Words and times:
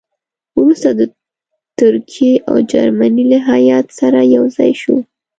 وروسته 0.57 0.89
د 0.99 1.01
ترکیې 1.79 2.31
او 2.49 2.55
جرمني 2.71 3.23
له 3.31 3.39
هیات 3.51 3.87
سره 3.99 4.19
یو 4.35 4.43
ځای 4.57 4.71
شو. 4.81 4.95